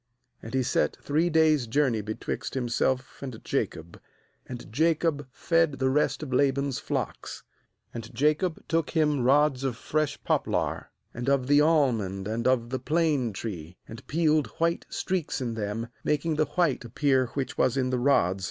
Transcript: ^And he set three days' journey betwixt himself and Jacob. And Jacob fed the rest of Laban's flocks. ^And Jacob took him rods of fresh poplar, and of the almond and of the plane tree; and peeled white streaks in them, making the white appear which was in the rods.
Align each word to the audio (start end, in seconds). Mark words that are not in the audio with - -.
^And 0.41 0.55
he 0.55 0.63
set 0.63 0.95
three 0.95 1.29
days' 1.29 1.67
journey 1.67 2.01
betwixt 2.01 2.55
himself 2.55 3.21
and 3.21 3.39
Jacob. 3.45 4.01
And 4.47 4.73
Jacob 4.73 5.27
fed 5.31 5.73
the 5.73 5.91
rest 5.91 6.23
of 6.23 6.33
Laban's 6.33 6.79
flocks. 6.79 7.43
^And 7.93 8.11
Jacob 8.11 8.67
took 8.67 8.89
him 8.89 9.21
rods 9.21 9.63
of 9.63 9.77
fresh 9.77 10.19
poplar, 10.23 10.89
and 11.13 11.29
of 11.29 11.45
the 11.45 11.61
almond 11.61 12.27
and 12.27 12.47
of 12.47 12.71
the 12.71 12.79
plane 12.79 13.31
tree; 13.31 13.77
and 13.87 14.07
peeled 14.07 14.47
white 14.57 14.87
streaks 14.89 15.39
in 15.39 15.53
them, 15.53 15.89
making 16.03 16.35
the 16.35 16.45
white 16.45 16.83
appear 16.83 17.27
which 17.35 17.59
was 17.59 17.77
in 17.77 17.91
the 17.91 17.99
rods. 17.99 18.39